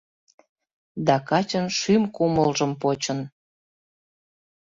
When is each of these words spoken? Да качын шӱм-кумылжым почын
Да 1.07 1.15
качын 1.29 1.65
шӱм-кумылжым 1.79 2.71
почын 2.81 3.19